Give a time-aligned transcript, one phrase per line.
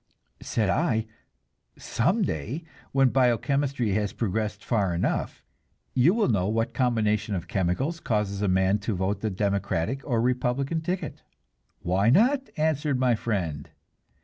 [0.41, 1.05] Said I:
[1.77, 5.43] "Some day, when bio chemistry has progressed far enough,
[5.93, 10.19] you will know what combination of chemicals causes a man to vote the Democratic or
[10.19, 11.21] Republican ticket."
[11.83, 13.69] "Why not?" answered my friend.